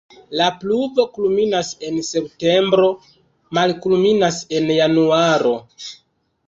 [0.39, 2.91] La pluvo kulminas en septembro,
[3.59, 5.55] malkulminas en januaro.